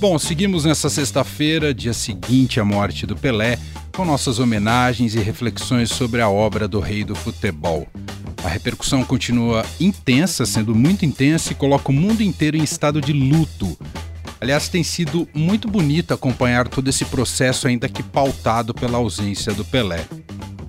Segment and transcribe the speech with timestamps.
[0.00, 3.58] Bom, seguimos nessa sexta-feira, dia seguinte à morte do Pelé,
[3.96, 7.84] com nossas homenagens e reflexões sobre a obra do rei do futebol.
[8.44, 13.12] A repercussão continua intensa, sendo muito intensa, e coloca o mundo inteiro em estado de
[13.12, 13.76] luto.
[14.40, 19.64] Aliás, tem sido muito bonito acompanhar todo esse processo, ainda que pautado pela ausência do
[19.64, 20.06] Pelé.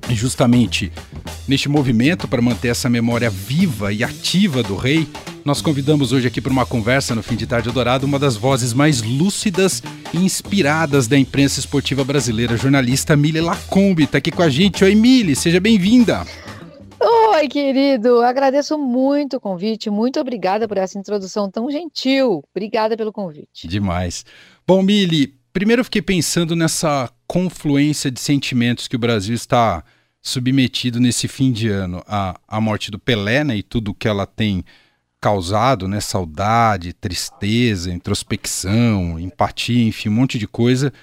[0.09, 0.91] E justamente
[1.47, 5.07] neste movimento para manter essa memória viva e ativa do rei,
[5.45, 8.73] nós convidamos hoje aqui para uma conversa no Fim de Tarde Dourado uma das vozes
[8.73, 9.81] mais lúcidas
[10.13, 14.83] e inspiradas da imprensa esportiva brasileira, jornalista Mili Lacombe, está aqui com a gente.
[14.83, 16.25] Oi, Mili, seja bem-vinda.
[17.01, 18.21] Oi, querido.
[18.21, 19.89] Agradeço muito o convite.
[19.89, 22.43] Muito obrigada por essa introdução tão gentil.
[22.53, 23.67] Obrigada pelo convite.
[23.67, 24.25] Demais.
[24.67, 29.83] Bom, Mili, primeiro eu fiquei pensando nessa confluência de sentimentos que o Brasil está
[30.21, 32.03] submetido nesse fim de ano.
[32.05, 34.65] A, a morte do Pelé né, e tudo que ela tem
[35.19, 35.99] causado, né?
[35.99, 40.93] Saudade, tristeza, introspecção, empatia, enfim, um monte de coisa.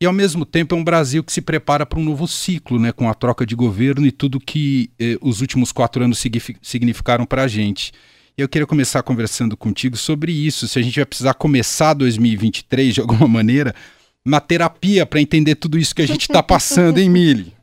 [0.00, 2.92] E ao mesmo tempo é um Brasil que se prepara para um novo ciclo, né?
[2.92, 6.22] Com a troca de governo e tudo que eh, os últimos quatro anos
[6.62, 7.92] significaram para a gente.
[8.36, 10.66] E eu queria começar conversando contigo sobre isso.
[10.66, 13.74] Se a gente vai precisar começar 2023 de alguma maneira
[14.24, 17.54] na terapia para entender tudo isso que a gente está passando, hein, Mili?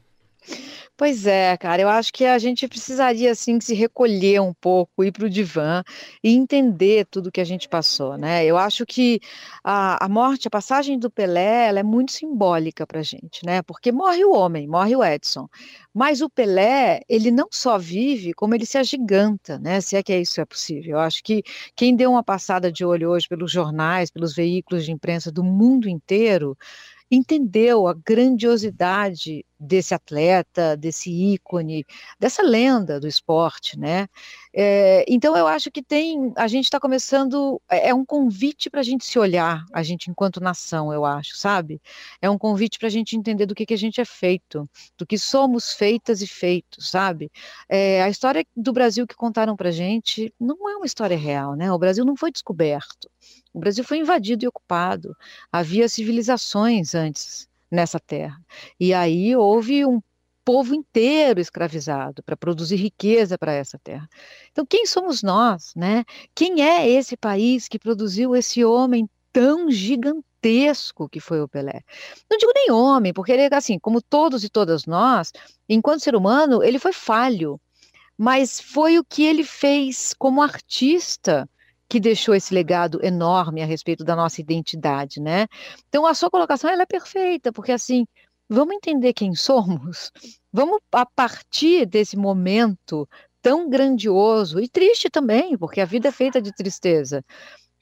[1.02, 5.11] Pois é, cara, eu acho que a gente precisaria assim se recolher um pouco, ir
[5.11, 5.81] para o divã
[6.23, 8.45] e entender tudo que a gente passou, né?
[8.45, 9.19] Eu acho que
[9.63, 13.63] a, a morte, a passagem do Pelé, ela é muito simbólica para a gente, né?
[13.63, 15.47] Porque morre o homem, morre o Edson,
[15.91, 19.81] mas o Pelé, ele não só vive, como ele se agiganta, né?
[19.81, 20.97] Se é que isso é possível.
[20.97, 21.41] Eu acho que
[21.75, 25.89] quem deu uma passada de olho hoje pelos jornais, pelos veículos de imprensa do mundo
[25.89, 26.55] inteiro,
[27.11, 31.85] entendeu a grandiosidade desse atleta, desse ícone,
[32.19, 34.07] dessa lenda do esporte, né?
[34.53, 38.79] É, então eu acho que tem, a gente está começando, é, é um convite para
[38.79, 41.79] a gente se olhar, a gente enquanto nação, eu acho, sabe?
[42.21, 44.67] É um convite para a gente entender do que, que a gente é feito,
[44.97, 47.31] do que somos feitas e feitos, sabe?
[47.69, 51.71] É, a história do Brasil que contaram para gente não é uma história real, né?
[51.71, 53.09] O Brasil não foi descoberto.
[53.53, 55.15] O Brasil foi invadido e ocupado.
[55.51, 58.39] Havia civilizações antes nessa terra.
[58.79, 60.01] E aí houve um
[60.43, 64.09] povo inteiro escravizado para produzir riqueza para essa terra.
[64.51, 66.03] Então, quem somos nós, né?
[66.35, 71.81] Quem é esse país que produziu esse homem tão gigantesco que foi o Pelé?
[72.29, 75.31] Não digo nem homem, porque ele, assim, como todos e todas nós,
[75.69, 77.59] enquanto ser humano, ele foi falho,
[78.17, 81.47] mas foi o que ele fez como artista
[81.91, 85.46] que deixou esse legado enorme a respeito da nossa identidade, né?
[85.90, 88.07] Então a sua colocação ela é perfeita, porque assim,
[88.47, 90.09] vamos entender quem somos,
[90.53, 93.06] vamos a partir desse momento
[93.41, 97.25] tão grandioso e triste também, porque a vida é feita de tristeza.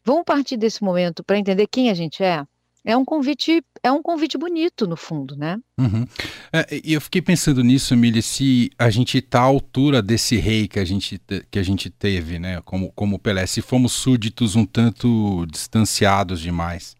[0.03, 2.44] Vamos partir desse momento para entender quem a gente é?
[2.85, 5.57] É um convite é um convite bonito no fundo, né?
[5.78, 6.06] Uhum.
[6.51, 10.79] É, eu fiquei pensando nisso, Emília, se a gente está à altura desse rei que
[10.79, 12.62] a gente que a gente teve, né?
[12.66, 16.95] Como como Pelé, se fomos súditos um tanto distanciados demais.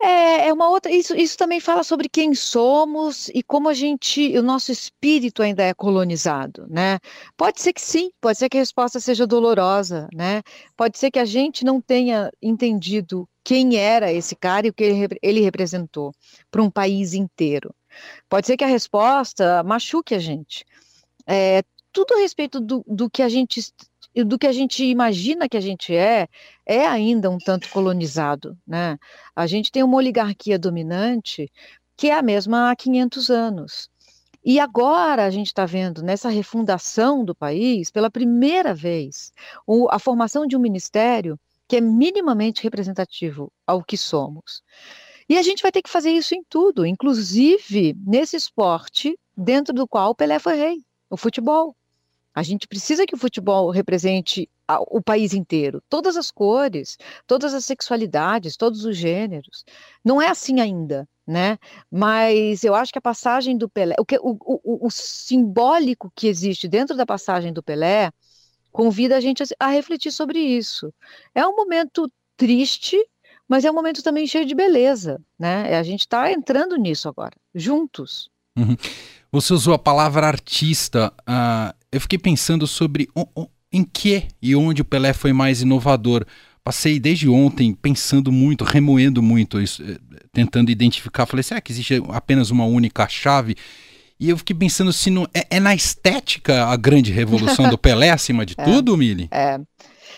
[0.00, 0.92] É, é uma outra.
[0.92, 5.62] Isso, isso também fala sobre quem somos e como a gente, o nosso espírito ainda
[5.62, 6.98] é colonizado, né?
[7.36, 10.42] Pode ser que sim, pode ser que a resposta seja dolorosa, né?
[10.76, 14.82] Pode ser que a gente não tenha entendido quem era esse cara e o que
[15.22, 16.12] ele, representou
[16.50, 17.72] para um país inteiro.
[18.28, 20.64] Pode ser que a resposta machuque a gente.
[21.24, 21.62] É,
[21.92, 23.62] tudo a respeito do, do que a gente
[24.12, 26.26] do que a gente imagina que a gente é,
[26.64, 28.98] é ainda um tanto colonizado, né?
[29.36, 31.48] A gente tem uma oligarquia dominante
[31.96, 33.88] que é a mesma há 500 anos.
[34.44, 39.32] E agora a gente está vendo nessa refundação do país, pela primeira vez,
[39.64, 44.62] o, a formação de um ministério que é minimamente representativo ao que somos.
[45.28, 49.86] E a gente vai ter que fazer isso em tudo, inclusive nesse esporte dentro do
[49.86, 51.74] qual o Pelé foi rei, o futebol.
[52.34, 54.48] A gente precisa que o futebol represente
[54.90, 59.64] o país inteiro, todas as cores, todas as sexualidades, todos os gêneros.
[60.04, 61.58] Não é assim ainda, né?
[61.90, 66.26] Mas eu acho que a passagem do Pelé, o, que, o, o, o simbólico que
[66.28, 68.12] existe dentro da passagem do Pelé,
[68.76, 70.92] convida a gente a, a refletir sobre isso.
[71.34, 72.98] É um momento triste,
[73.48, 75.78] mas é um momento também cheio de beleza, né?
[75.78, 78.28] A gente está entrando nisso agora, juntos.
[78.54, 78.76] Uhum.
[79.32, 81.10] Você usou a palavra artista.
[81.22, 83.08] Uh, eu fiquei pensando sobre
[83.72, 86.26] em que e onde o Pelé foi mais inovador.
[86.62, 89.98] Passei desde ontem pensando muito, remoendo muito isso, eh,
[90.32, 91.24] tentando identificar.
[91.24, 93.54] Falei, será que existe apenas uma única chave?
[94.18, 98.10] E eu fiquei pensando se não é, é na estética a grande revolução do Pelé
[98.10, 99.28] acima de é, tudo, Mili?
[99.30, 99.58] É.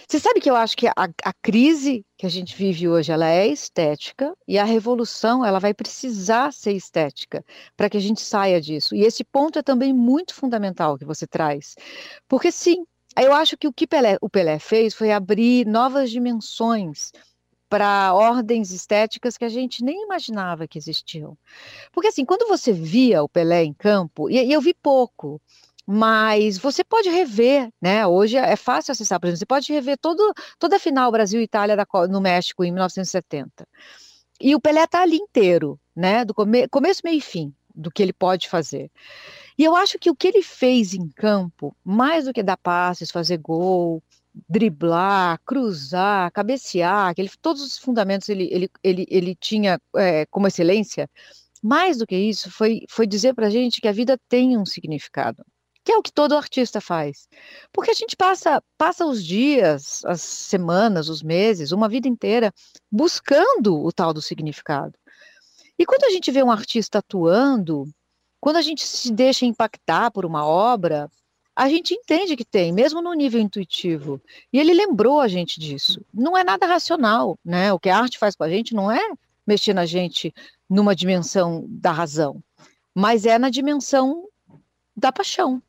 [0.09, 3.29] Você sabe que eu acho que a, a, crise que a gente vive hoje, ela
[3.29, 7.45] é estética e a revolução, ela vai precisar ser estética
[7.77, 8.95] para que a gente saia disso.
[8.95, 11.75] E esse ponto é também muito fundamental que você traz.
[12.27, 12.87] Porque sim,
[13.21, 17.13] eu acho que o que Pelé, o Pelé fez foi abrir novas dimensões
[17.69, 21.37] para ordens estéticas que a gente nem imaginava que existiam.
[21.93, 25.41] Porque assim, quando você via o Pelé em campo, e, e eu vi pouco,
[25.87, 28.07] mas você pode rever, né?
[28.07, 31.77] Hoje é fácil acessar, por exemplo, você pode rever todo, toda a final Brasil Itália
[31.77, 33.67] da, no México em 1970.
[34.41, 36.25] E o Pelé está ali inteiro, né?
[36.25, 38.91] Do come, começo, meio e fim do que ele pode fazer.
[39.57, 43.11] E eu acho que o que ele fez em campo, mais do que dar passes,
[43.11, 44.03] fazer gol,
[44.49, 51.09] driblar, cruzar, cabecear, aquele, todos os fundamentos ele, ele, ele, ele tinha é, como excelência,
[51.63, 54.67] mais do que isso, foi, foi dizer para a gente que a vida tem um
[54.67, 55.45] significado
[55.89, 57.27] que é o que todo artista faz.
[57.73, 62.53] Porque a gente passa, passa os dias, as semanas, os meses, uma vida inteira
[62.93, 64.93] buscando o tal do significado.
[65.79, 67.87] E quando a gente vê um artista atuando,
[68.39, 71.09] quando a gente se deixa impactar por uma obra,
[71.59, 74.23] a gente entende que tem, mesmo no nível intuitivo.
[74.53, 76.01] E ele lembrou a gente disso.
[76.15, 77.73] Não é nada racional, né?
[77.73, 79.01] O que a arte faz com a gente não é
[79.45, 80.33] mexer na gente
[80.71, 82.41] numa dimensão da razão,
[82.95, 84.29] mas é na dimensão
[84.97, 85.61] da paixão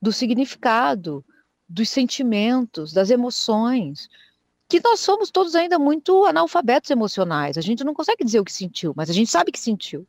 [0.00, 1.22] do significado,
[1.68, 4.08] dos sentimentos, das emoções,
[4.66, 7.58] que nós somos todos ainda muito analfabetos emocionais.
[7.58, 10.08] A gente não consegue dizer o que sentiu, mas a gente sabe que sentiu.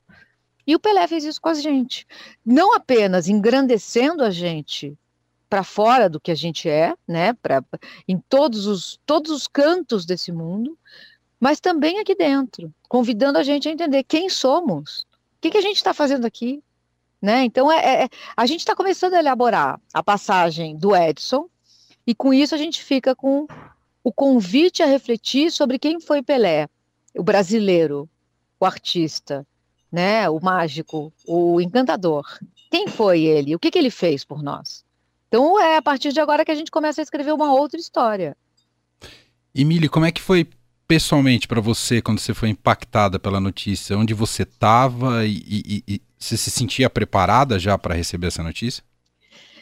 [0.65, 2.07] E o Pelé fez isso com a gente,
[2.45, 4.97] não apenas engrandecendo a gente
[5.49, 7.63] para fora do que a gente é, né, pra,
[8.07, 10.77] em todos os, todos os cantos desse mundo,
[11.39, 15.01] mas também aqui dentro, convidando a gente a entender quem somos,
[15.37, 16.63] o que, que a gente está fazendo aqui,
[17.21, 17.43] né?
[17.43, 21.47] Então, é, é a gente está começando a elaborar a passagem do Edson,
[22.05, 23.47] e com isso a gente fica com
[24.03, 26.69] o convite a refletir sobre quem foi Pelé,
[27.15, 28.09] o brasileiro,
[28.59, 29.45] o artista,
[29.91, 30.29] né?
[30.29, 32.25] o mágico, o encantador.
[32.71, 33.55] Quem foi ele?
[33.55, 34.85] O que, que ele fez por nós?
[35.27, 38.35] Então, é a partir de agora que a gente começa a escrever uma outra história.
[39.53, 40.47] Emílio, como é que foi
[40.87, 43.97] pessoalmente para você quando você foi impactada pela notícia?
[43.97, 48.83] Onde você estava e, e, e, você se sentia preparada já para receber essa notícia?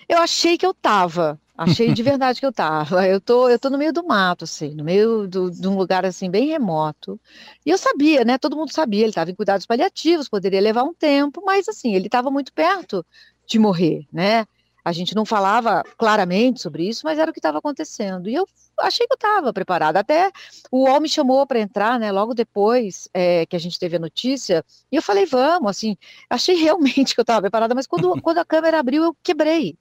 [0.08, 1.40] Eu achei que eu estava.
[1.58, 3.08] Achei de verdade que eu estava.
[3.08, 6.06] Eu tô, eu tô no meio do mato, assim, no meio do, de um lugar
[6.06, 7.20] assim bem remoto.
[7.66, 8.38] E eu sabia, né?
[8.38, 9.02] Todo mundo sabia.
[9.02, 13.04] Ele estava em cuidados paliativos, poderia levar um tempo, mas assim ele estava muito perto
[13.48, 14.46] de morrer, né?
[14.86, 18.30] A gente não falava claramente sobre isso, mas era o que estava acontecendo.
[18.30, 18.48] E eu
[18.80, 20.00] achei que eu estava preparada.
[20.00, 20.32] Até
[20.72, 22.12] o UOL me chamou para entrar, né?
[22.12, 25.98] Logo depois é, que a gente teve a notícia, e eu falei, vamos, assim,
[26.30, 29.76] achei realmente que eu estava preparada, mas quando, quando a câmera abriu, eu quebrei.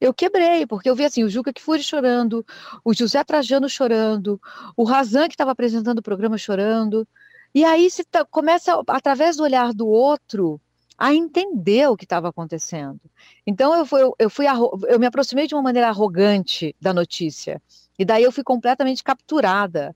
[0.00, 2.46] Eu quebrei, porque eu vi assim, o Juca Kfouri chorando,
[2.84, 4.40] o José Trajano chorando,
[4.76, 7.06] o Razan que estava apresentando o programa chorando.
[7.52, 10.60] E aí se começa, através do olhar do outro,
[10.98, 13.00] a entender o que estava acontecendo.
[13.46, 14.46] Então eu fui, eu fui
[14.88, 17.62] eu me aproximei de uma maneira arrogante da notícia
[17.96, 19.94] e daí eu fui completamente capturada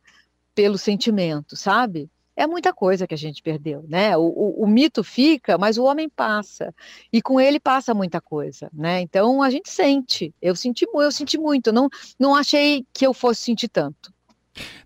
[0.54, 2.08] pelo sentimento, sabe?
[2.34, 4.16] É muita coisa que a gente perdeu, né?
[4.16, 6.75] O, o, o, mito fica, mas o homem passa
[7.12, 9.02] e com ele passa muita coisa, né?
[9.02, 10.34] Então a gente sente.
[10.40, 11.72] Eu senti, eu senti muito.
[11.72, 14.12] Não, não achei que eu fosse sentir tanto.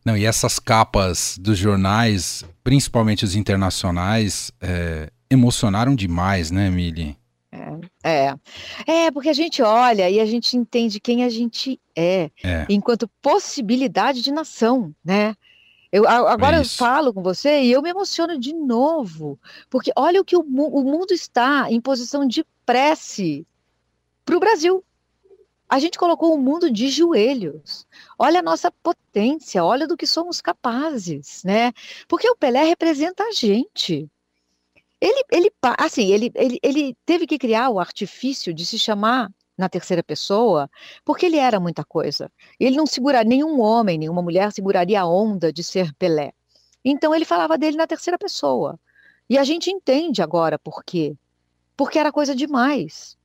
[0.05, 7.17] Não, e essas capas dos jornais, principalmente os internacionais, é, emocionaram demais, né, Mili?
[8.03, 8.35] É, é,
[8.87, 12.67] é, porque a gente olha e a gente entende quem a gente é, é.
[12.69, 15.35] enquanto possibilidade de nação, né?
[15.91, 19.39] Eu, agora é eu falo com você e eu me emociono de novo,
[19.71, 23.47] porque olha o que o, o mundo está em posição de prece
[24.25, 24.85] para o Brasil.
[25.69, 27.87] A gente colocou o mundo de joelhos.
[28.19, 31.73] Olha a nossa potência, olha do que somos capazes, né?
[32.07, 34.09] Porque o Pelé representa a gente.
[35.07, 39.69] Ele, ele, assim, ele, ele, ele teve que criar o artifício de se chamar na
[39.69, 40.69] terceira pessoa,
[41.05, 42.31] porque ele era muita coisa.
[42.59, 46.33] Ele não seguraria, nenhum homem, nenhuma mulher seguraria a onda de ser Pelé.
[46.85, 48.81] Então ele falava dele na terceira pessoa.
[49.31, 51.17] E a gente entende agora por quê.
[51.77, 53.17] Porque era coisa demais.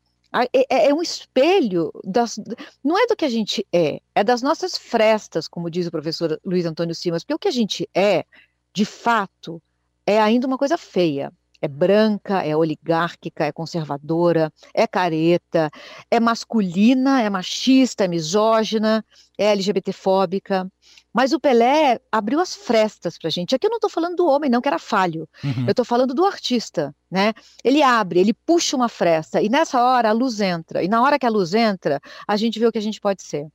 [0.54, 2.40] É, é, é um espelho das.
[2.84, 6.40] Não é do que a gente é, é das nossas frestas, como diz o professor
[6.46, 8.24] Luiz Antônio Simas, porque o que a gente é,
[8.72, 9.60] de fato,
[10.06, 15.70] é ainda uma coisa feia é branca, é oligárquica, é conservadora, é careta,
[16.10, 19.06] é masculina, é machista, é misógina,
[19.38, 20.68] é LGBTfóbica.
[21.14, 23.54] Mas o Pelé abriu as frestas para a gente.
[23.54, 25.28] Aqui eu não estou falando do homem, não, que era falho.
[25.44, 25.66] Uhum.
[25.66, 27.34] Eu estou falando do artista, né?
[27.64, 30.84] Ele abre, ele puxa uma fresta, e nessa hora a luz entra.
[30.84, 33.24] E na hora que a luz entra, a gente vê o que a gente pode
[33.24, 33.48] ser.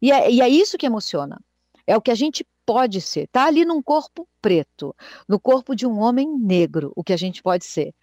[0.00, 1.40] E é, e é isso que emociona.
[1.86, 3.20] é o que a gente pode ser.
[3.20, 4.94] Está ali num corpo preto,
[5.26, 7.94] no corpo de um homem negro, o que a gente pode ser.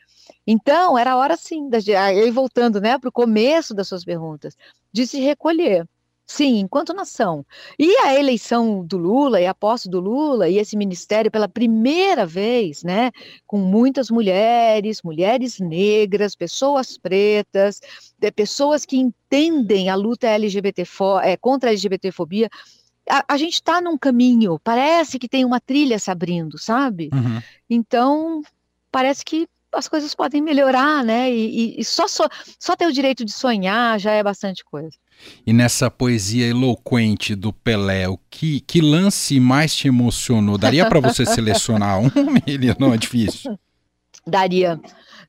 [0.48, 4.58] Então, era hora sim, aí voltando né, para o começo das suas perguntas,
[4.92, 5.88] de se recolher.
[6.26, 7.46] Sim, enquanto nação.
[7.78, 12.26] E a eleição do Lula e a posse do Lula e esse ministério pela primeira
[12.26, 13.12] vez, né,
[13.46, 17.80] com muitas mulheres, mulheres negras, pessoas pretas,
[18.36, 20.82] pessoas que entendem a luta LGBT
[21.24, 22.50] é, contra a LGBTfobia,
[23.10, 27.10] a, a gente está num caminho, parece que tem uma trilha se abrindo, sabe?
[27.14, 27.42] Uhum.
[27.70, 28.42] Então,
[28.92, 31.32] parece que as coisas podem melhorar, né?
[31.32, 32.28] E, e, e só, só,
[32.60, 34.92] só ter o direito de sonhar já é bastante coisa.
[35.46, 40.58] E nessa poesia eloquente do Pelé, o que, que lance mais te emocionou?
[40.58, 42.10] Daria para você selecionar um?
[42.46, 43.58] Ele não é difícil.
[44.28, 44.80] Daria.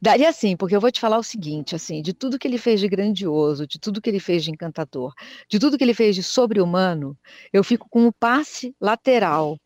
[0.00, 2.80] Daria sim, porque eu vou te falar o seguinte, assim, de tudo que ele fez
[2.80, 5.12] de grandioso, de tudo que ele fez de encantador,
[5.48, 7.16] de tudo que ele fez de sobre-humano,
[7.52, 9.58] eu fico com o passe lateral,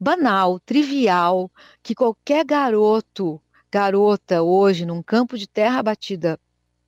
[0.00, 1.50] banal, trivial,
[1.82, 6.38] que qualquer garoto, garota hoje num campo de terra batida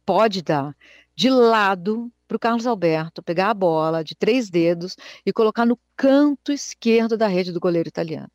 [0.04, 0.76] pode dar,
[1.14, 5.78] de lado para o Carlos Alberto pegar a bola de três dedos e colocar no
[5.96, 8.30] canto esquerdo da rede do goleiro italiano.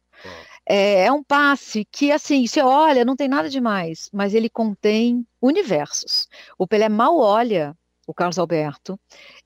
[0.73, 5.27] É, é, um passe que, assim, você olha, não tem nada demais, mas ele contém
[5.41, 6.29] universos.
[6.57, 7.75] O Pelé mal olha
[8.07, 8.97] o Carlos Alberto,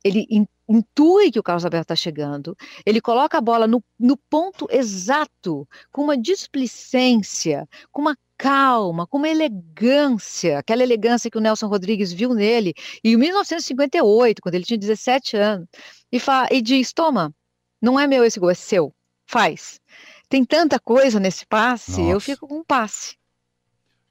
[0.03, 0.27] ele
[0.70, 2.55] intui que o Carlos Alberto está chegando,
[2.86, 9.17] ele coloca a bola no, no ponto exato, com uma displicência, com uma calma, com
[9.17, 14.77] uma elegância, aquela elegância que o Nelson Rodrigues viu nele em 1958, quando ele tinha
[14.77, 15.67] 17 anos,
[16.12, 16.20] e,
[16.51, 17.34] e diz: Toma,
[17.82, 18.94] não é meu esse gol, é seu,
[19.25, 19.79] faz.
[20.29, 22.03] Tem tanta coisa nesse passe, Nossa.
[22.03, 23.15] eu fico com um passe.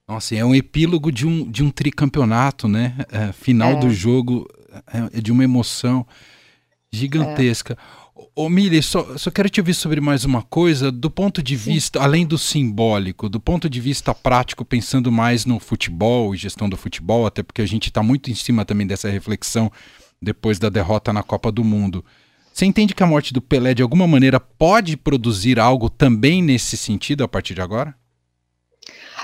[0.06, 2.94] Nossa, é um epílogo de um, de um tricampeonato, né?
[3.11, 3.76] É, final é.
[3.80, 4.47] do jogo
[4.92, 6.06] é, é de uma emoção
[6.92, 7.76] gigantesca.
[7.80, 8.04] É.
[8.37, 11.73] Ô, Mili, só, só quero te ouvir sobre mais uma coisa, do ponto de Sim.
[11.73, 16.68] vista, além do simbólico, do ponto de vista prático, pensando mais no futebol e gestão
[16.68, 19.71] do futebol, até porque a gente está muito em cima também dessa reflexão
[20.21, 22.04] depois da derrota na Copa do Mundo.
[22.54, 26.76] Você entende que a morte do Pelé, de alguma maneira, pode produzir algo também nesse
[26.76, 27.96] sentido a partir de agora?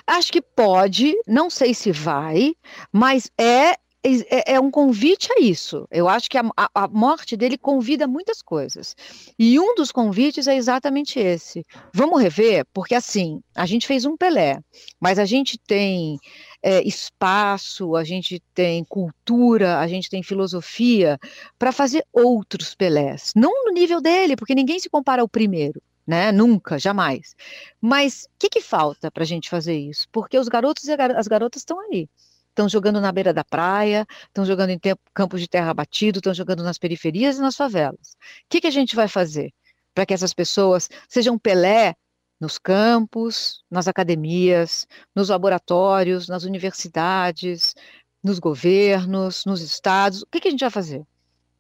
[0.05, 2.55] Acho que pode, não sei se vai,
[2.93, 5.87] mas é é, é, um convite a isso.
[5.91, 8.97] Eu acho que a, a, morte dele convida muitas coisas.
[9.39, 11.67] E um dos convites é exatamente esse.
[11.93, 14.59] Vamos rever, porque assim, a gente fez um Pelé,
[14.99, 16.19] mas a gente tem
[16.63, 21.19] é, espaço, a gente tem cultura, a gente tem filosofia
[21.59, 23.33] para fazer outros Pelés.
[23.37, 25.81] Não no nível dele, porque ninguém se compara ao primeiro.
[26.07, 26.33] Né?
[26.33, 27.37] Nunca, jamais.
[27.81, 30.09] Mas o que, que falta para a gente fazer isso?
[30.11, 32.09] Porque os garotos e as garotas estão aí
[32.51, 36.35] estão jogando na beira da praia, estão jogando em tempo, campos de terra batido, estão
[36.35, 38.17] jogando nas periferias e nas favelas.
[38.45, 39.53] O que, que a gente vai fazer
[39.95, 41.95] para que essas pessoas sejam Pelé
[42.41, 47.75] nos campos, nas academias, nos laboratórios, nas universidades,
[48.23, 50.23] nos governos, nos estados?
[50.23, 51.05] O que, que a gente vai fazer?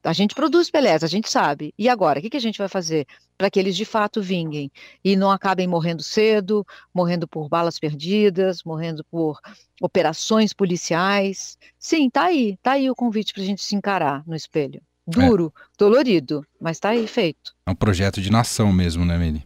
[0.02, 1.74] A gente produz Pelés, a gente sabe.
[1.78, 4.70] E agora, o que, que a gente vai fazer para que eles de fato vinguem
[5.04, 9.38] e não acabem morrendo cedo, morrendo por balas perdidas, morrendo por
[9.80, 11.58] operações policiais?
[11.78, 14.80] Sim, tá aí, tá aí o convite para a gente se encarar no espelho.
[15.06, 15.62] Duro, é.
[15.76, 17.54] dolorido, mas tá aí feito.
[17.66, 19.44] É um projeto de nação mesmo, né, Meli?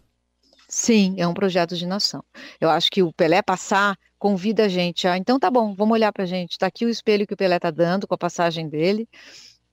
[0.68, 2.22] Sim, é um projeto de nação.
[2.60, 6.12] Eu acho que o Pelé passar convida a gente a, então tá bom, vamos olhar
[6.12, 6.52] para a gente.
[6.52, 9.08] Está aqui o espelho que o Pelé está dando com a passagem dele.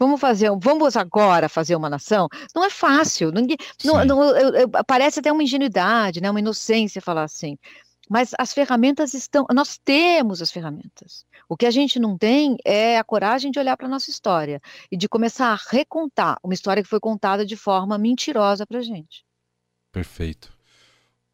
[0.01, 2.27] Vamos fazer, vamos agora fazer uma nação?
[2.55, 3.31] Não é fácil.
[3.31, 3.55] Ninguém,
[3.85, 7.55] não, não, eu, eu, parece até uma ingenuidade, né, uma inocência falar assim.
[8.09, 11.23] Mas as ferramentas estão, nós temos as ferramentas.
[11.47, 14.59] O que a gente não tem é a coragem de olhar para a nossa história
[14.91, 18.81] e de começar a recontar uma história que foi contada de forma mentirosa para a
[18.81, 19.23] gente.
[19.91, 20.51] Perfeito.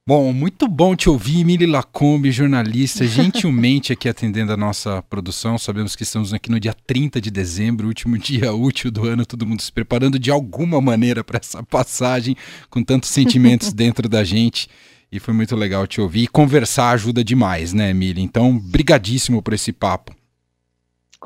[0.07, 5.57] Bom, muito bom te ouvir, Emily Lacombe, jornalista, gentilmente aqui atendendo a nossa produção.
[5.57, 9.45] Sabemos que estamos aqui no dia 30 de dezembro, último dia útil do ano, todo
[9.45, 12.37] mundo se preparando de alguma maneira para essa passagem,
[12.69, 14.69] com tantos sentimentos dentro da gente.
[15.11, 16.23] E foi muito legal te ouvir.
[16.23, 18.21] E conversar ajuda demais, né, Emily?
[18.21, 20.15] Então, brigadíssimo por esse papo.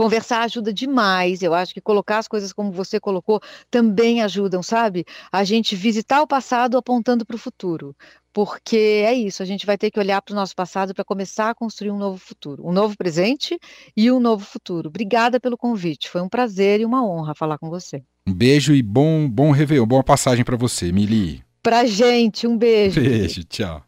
[0.03, 1.41] Conversar ajuda demais.
[1.41, 5.05] Eu acho que colocar as coisas como você colocou também ajudam, sabe?
[5.31, 7.95] A gente visitar o passado apontando para o futuro
[8.33, 11.49] porque é isso, a gente vai ter que olhar para o nosso passado para começar
[11.49, 13.59] a construir um novo futuro, um novo presente
[13.95, 14.87] e um novo futuro.
[14.87, 18.01] Obrigada pelo convite, foi um prazer e uma honra falar com você.
[18.25, 21.43] Um beijo e bom, bom Réveillon, boa passagem para você, Mili.
[21.61, 23.01] Pra gente, um beijo.
[23.01, 23.83] Beijo, tchau.